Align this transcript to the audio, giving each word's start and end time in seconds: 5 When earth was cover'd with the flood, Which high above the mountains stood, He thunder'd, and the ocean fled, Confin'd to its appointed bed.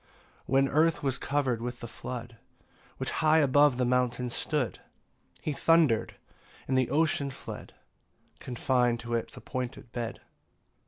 5 0.47 0.47
When 0.47 0.67
earth 0.67 1.03
was 1.03 1.19
cover'd 1.19 1.61
with 1.61 1.79
the 1.79 1.87
flood, 1.87 2.37
Which 2.97 3.11
high 3.11 3.37
above 3.37 3.77
the 3.77 3.85
mountains 3.85 4.33
stood, 4.33 4.79
He 5.43 5.51
thunder'd, 5.53 6.15
and 6.67 6.75
the 6.75 6.89
ocean 6.89 7.29
fled, 7.29 7.75
Confin'd 8.39 8.99
to 9.01 9.13
its 9.13 9.37
appointed 9.37 9.91
bed. 9.91 10.19